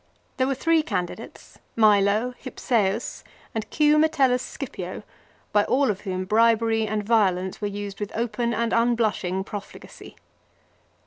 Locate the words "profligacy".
9.43-10.15